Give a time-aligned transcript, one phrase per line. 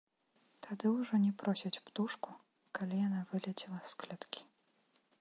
[0.67, 2.29] Тады ўжо не просяць птушку,
[2.79, 4.41] калі яна вылецела з клеткі.